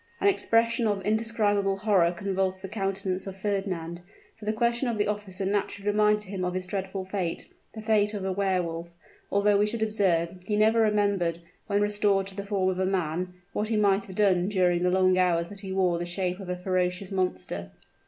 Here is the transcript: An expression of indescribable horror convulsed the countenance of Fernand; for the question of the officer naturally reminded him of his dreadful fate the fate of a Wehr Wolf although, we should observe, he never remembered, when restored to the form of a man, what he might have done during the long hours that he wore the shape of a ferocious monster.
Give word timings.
An 0.19 0.27
expression 0.27 0.87
of 0.87 1.03
indescribable 1.03 1.77
horror 1.77 2.11
convulsed 2.11 2.63
the 2.63 2.67
countenance 2.67 3.27
of 3.27 3.37
Fernand; 3.37 4.01
for 4.35 4.45
the 4.45 4.51
question 4.51 4.87
of 4.87 4.97
the 4.97 5.05
officer 5.05 5.45
naturally 5.45 5.91
reminded 5.91 6.23
him 6.23 6.43
of 6.43 6.55
his 6.55 6.65
dreadful 6.65 7.05
fate 7.05 7.49
the 7.75 7.83
fate 7.83 8.15
of 8.15 8.25
a 8.25 8.31
Wehr 8.33 8.63
Wolf 8.63 8.87
although, 9.29 9.57
we 9.59 9.67
should 9.67 9.83
observe, 9.83 10.41
he 10.47 10.55
never 10.55 10.81
remembered, 10.81 11.37
when 11.67 11.81
restored 11.83 12.25
to 12.25 12.35
the 12.35 12.43
form 12.47 12.71
of 12.71 12.79
a 12.79 12.85
man, 12.87 13.35
what 13.53 13.67
he 13.67 13.77
might 13.77 14.05
have 14.05 14.15
done 14.15 14.49
during 14.49 14.81
the 14.81 14.89
long 14.89 15.19
hours 15.19 15.49
that 15.49 15.59
he 15.59 15.71
wore 15.71 15.99
the 15.99 16.05
shape 16.07 16.39
of 16.39 16.49
a 16.49 16.57
ferocious 16.57 17.11
monster. 17.11 17.69